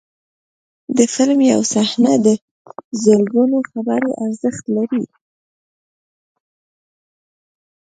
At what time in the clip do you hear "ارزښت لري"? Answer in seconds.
4.25-5.03